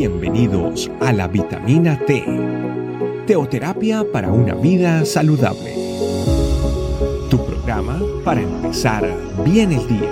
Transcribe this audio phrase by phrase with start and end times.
[0.00, 2.24] Bienvenidos a la vitamina T,
[3.26, 5.74] teoterapia para una vida saludable.
[7.28, 9.06] Tu programa para empezar
[9.44, 10.10] bien el día.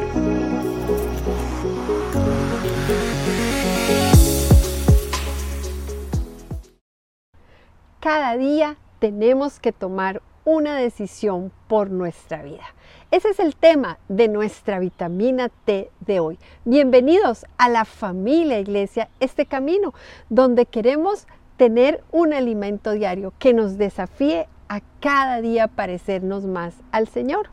[7.99, 12.65] Cada día tenemos que tomar una decisión por nuestra vida.
[13.11, 16.39] Ese es el tema de nuestra vitamina T de hoy.
[16.65, 19.93] Bienvenidos a la familia iglesia, este camino
[20.31, 21.27] donde queremos
[21.59, 27.51] tener un alimento diario que nos desafíe a cada día parecernos más al Señor.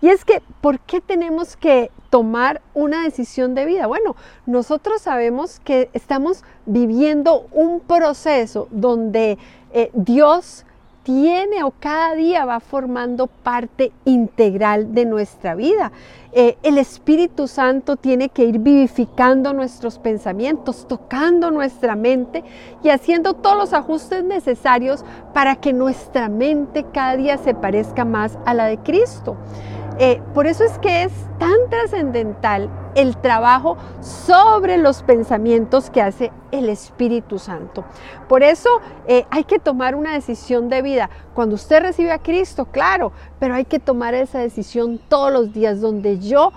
[0.00, 3.88] Y es que, ¿por qué tenemos que tomar una decisión de vida?
[3.88, 4.14] Bueno,
[4.46, 9.38] nosotros sabemos que estamos viviendo un proceso donde
[9.72, 10.64] eh, Dios
[11.08, 15.90] tiene o cada día va formando parte integral de nuestra vida.
[16.32, 22.44] Eh, el Espíritu Santo tiene que ir vivificando nuestros pensamientos, tocando nuestra mente
[22.82, 25.02] y haciendo todos los ajustes necesarios
[25.32, 29.38] para que nuestra mente cada día se parezca más a la de Cristo.
[30.00, 36.30] Eh, por eso es que es tan trascendental el trabajo sobre los pensamientos que hace
[36.52, 37.84] el Espíritu Santo.
[38.28, 38.68] Por eso
[39.08, 41.10] eh, hay que tomar una decisión de vida.
[41.34, 45.80] Cuando usted recibe a Cristo, claro, pero hay que tomar esa decisión todos los días
[45.80, 46.52] donde yo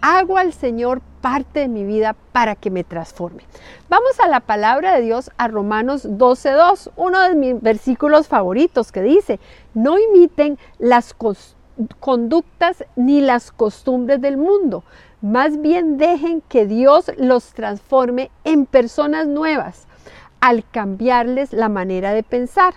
[0.00, 3.42] hago al Señor parte de mi vida para que me transforme.
[3.90, 9.02] Vamos a la palabra de Dios, a Romanos 12.2, uno de mis versículos favoritos que
[9.02, 9.38] dice,
[9.74, 11.55] no imiten las costumbres
[12.00, 14.84] conductas ni las costumbres del mundo.
[15.20, 19.86] Más bien dejen que Dios los transforme en personas nuevas
[20.40, 22.74] al cambiarles la manera de pensar.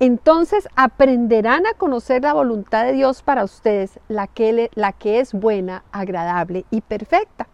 [0.00, 5.32] Entonces aprenderán a conocer la voluntad de Dios para ustedes, la que, la que es
[5.32, 7.46] buena, agradable y perfecta.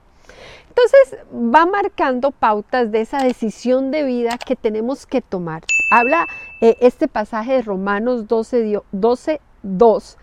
[0.69, 5.63] Entonces va marcando pautas de esa decisión de vida que tenemos que tomar.
[5.93, 6.27] Habla
[6.61, 10.17] eh, este pasaje de Romanos 12, 12 2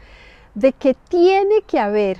[0.57, 2.17] de que tiene que haber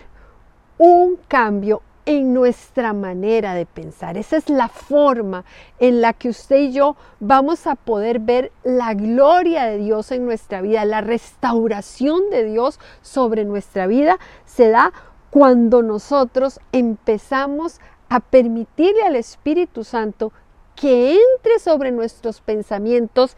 [0.78, 4.16] un cambio en nuestra manera de pensar.
[4.16, 5.44] Esa es la forma
[5.80, 10.26] en la que usted y yo vamos a poder ver la gloria de Dios en
[10.26, 14.94] nuestra vida, la restauración de Dios sobre nuestra vida se da
[15.32, 20.32] cuando nosotros empezamos a permitirle al Espíritu Santo
[20.76, 23.36] que entre sobre nuestros pensamientos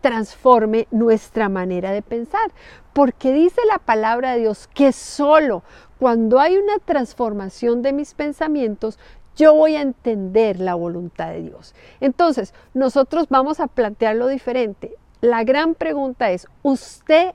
[0.00, 2.50] transforme nuestra manera de pensar.
[2.92, 5.62] Porque dice la palabra de Dios que solo
[5.98, 8.98] cuando hay una transformación de mis pensamientos,
[9.36, 11.74] yo voy a entender la voluntad de Dios.
[12.00, 14.94] Entonces, nosotros vamos a plantearlo diferente.
[15.20, 17.32] La gran pregunta es, ¿usted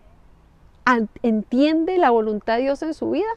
[1.24, 3.28] entiende la voluntad de Dios en su vida?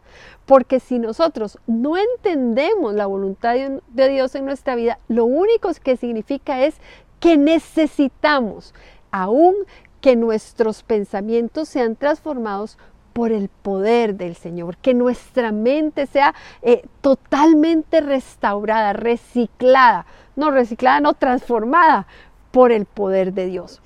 [0.47, 5.97] Porque si nosotros no entendemos la voluntad de Dios en nuestra vida, lo único que
[5.97, 6.77] significa es
[7.21, 8.75] que necesitamos
[9.11, 9.55] aún
[10.01, 12.79] que nuestros pensamientos sean transformados
[13.13, 21.01] por el poder del Señor, que nuestra mente sea eh, totalmente restaurada, reciclada, no reciclada,
[21.01, 22.07] no transformada
[22.53, 23.81] por el poder de Dios.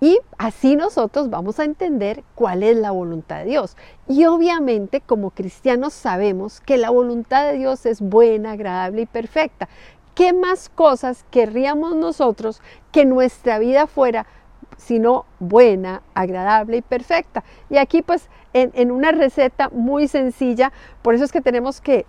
[0.00, 3.76] Y así nosotros vamos a entender cuál es la voluntad de Dios.
[4.08, 9.68] Y obviamente como cristianos sabemos que la voluntad de Dios es buena, agradable y perfecta.
[10.14, 14.26] ¿Qué más cosas querríamos nosotros que nuestra vida fuera
[14.76, 17.44] sino buena, agradable y perfecta?
[17.70, 22.06] Y aquí pues en, una receta muy sencilla, por eso es que tenemos que,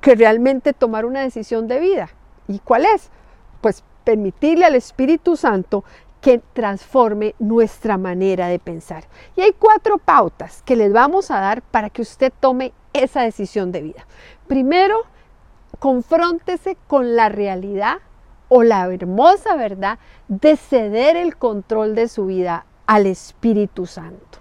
[0.00, 2.10] que realmente tomar una decisión de vida.
[2.48, 3.10] ¿Y cuál es?
[3.60, 5.84] Pues permitirle al Espíritu Santo
[6.20, 9.04] que transforme nuestra manera de pensar.
[9.36, 13.72] Y hay cuatro pautas que les vamos a dar para que usted tome esa decisión
[13.72, 14.06] de vida.
[14.46, 14.98] Primero,
[15.78, 17.98] confróntese con la realidad
[18.54, 19.98] o la hermosa verdad
[20.28, 24.40] de ceder el control de su vida al Espíritu Santo.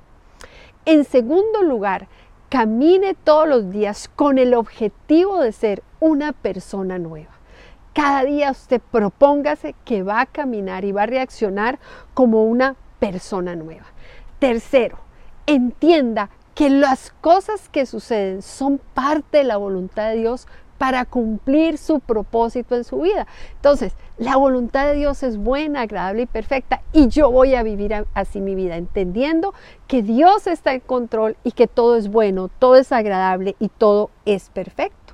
[0.83, 2.09] En segundo lugar,
[2.49, 7.31] camine todos los días con el objetivo de ser una persona nueva.
[7.93, 11.79] Cada día usted propóngase que va a caminar y va a reaccionar
[12.13, 13.85] como una persona nueva.
[14.40, 14.97] Tercero,
[15.46, 20.49] entienda que las cosas que suceden son parte de la voluntad de Dios
[20.81, 23.28] para cumplir su propósito en su vida.
[23.53, 28.07] Entonces, la voluntad de Dios es buena, agradable y perfecta y yo voy a vivir
[28.16, 29.53] así mi vida, entendiendo
[29.85, 34.09] que Dios está en control y que todo es bueno, todo es agradable y todo
[34.25, 35.13] es perfecto.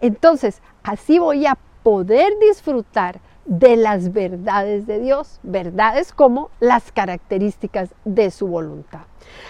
[0.00, 7.92] Entonces, así voy a poder disfrutar de las verdades de Dios, verdades como las características
[8.04, 9.00] de su voluntad.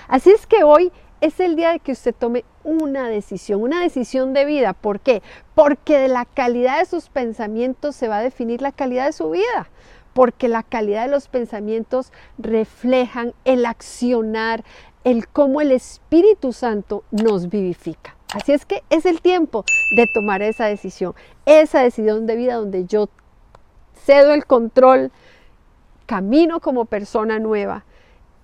[0.09, 0.91] Así es que hoy
[1.23, 4.73] es el día de que usted tome una decisión, una decisión de vida.
[4.73, 5.23] ¿Por qué?
[5.55, 9.31] Porque de la calidad de sus pensamientos se va a definir la calidad de su
[9.31, 9.71] vida.
[10.15, 14.65] Porque la calidad de los pensamientos reflejan el accionar,
[15.05, 18.17] el cómo el Espíritu Santo nos vivifica.
[18.35, 19.65] Así es que es el tiempo
[19.97, 21.15] de tomar esa decisión,
[21.47, 23.09] esa decisión de vida donde yo
[23.95, 25.13] cedo el control,
[26.07, 27.85] camino como persona nueva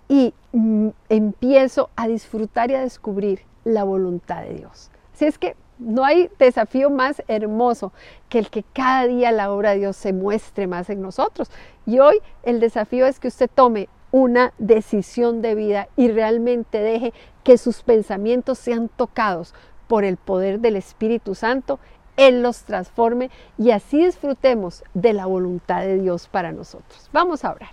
[0.09, 4.91] y mm, empiezo a disfrutar y a descubrir la voluntad de Dios.
[5.15, 7.93] Así es que no hay desafío más hermoso
[8.29, 11.51] que el que cada día la obra de Dios se muestre más en nosotros.
[11.87, 17.13] Y hoy el desafío es que usted tome una decisión de vida y realmente deje
[17.45, 19.55] que sus pensamientos sean tocados
[19.87, 21.79] por el poder del Espíritu Santo,
[22.17, 27.09] Él los transforme y así disfrutemos de la voluntad de Dios para nosotros.
[27.13, 27.71] Vamos a orar.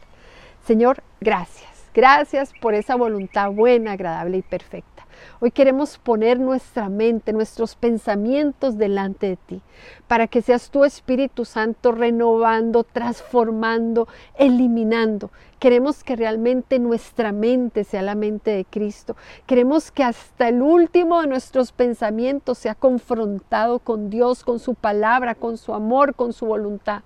[0.65, 1.74] Señor, gracias.
[1.95, 5.07] Gracias por esa voluntad buena, agradable y perfecta.
[5.39, 9.61] Hoy queremos poner nuestra mente, nuestros pensamientos delante de ti,
[10.05, 15.31] para que seas tu Espíritu Santo renovando, transformando, eliminando.
[15.57, 19.15] Queremos que realmente nuestra mente sea la mente de Cristo.
[19.45, 25.33] Queremos que hasta el último de nuestros pensamientos sea confrontado con Dios, con su palabra,
[25.33, 27.03] con su amor, con su voluntad,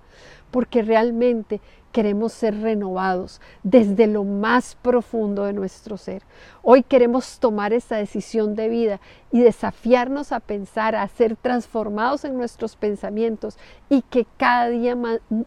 [0.50, 1.60] porque realmente
[1.92, 6.22] queremos ser renovados desde lo más profundo de nuestro ser.
[6.62, 9.00] Hoy queremos tomar esa decisión de vida
[9.32, 13.58] y desafiarnos a pensar, a ser transformados en nuestros pensamientos
[13.88, 14.96] y que cada día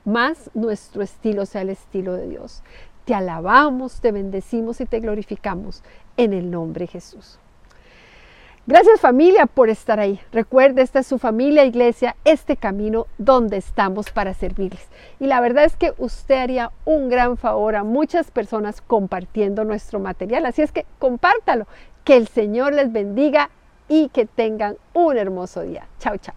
[0.05, 2.63] más, nuestro estilo sea el estilo de Dios.
[3.05, 5.83] Te alabamos, te bendecimos y te glorificamos
[6.17, 7.39] en el nombre de Jesús.
[8.65, 10.21] Gracias familia por estar ahí.
[10.31, 14.87] Recuerde, esta es su familia, iglesia, este camino donde estamos para servirles.
[15.19, 19.99] Y la verdad es que usted haría un gran favor a muchas personas compartiendo nuestro
[19.99, 20.45] material.
[20.45, 21.67] Así es que compártalo.
[22.05, 23.49] Que el Señor les bendiga
[23.89, 25.85] y que tengan un hermoso día.
[25.99, 26.35] Chao, chao.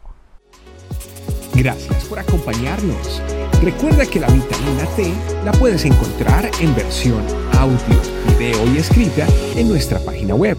[1.55, 3.23] Gracias por acompañarnos.
[3.63, 5.13] Recuerda que la vitamina T
[5.45, 7.25] la puedes encontrar en versión
[7.57, 8.01] audio,
[8.37, 10.59] video y escrita en nuestra página web